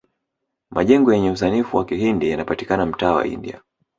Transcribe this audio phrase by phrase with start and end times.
[0.71, 3.61] majengo yenye usanifu wa kihindi yanapatikana mtaa wa india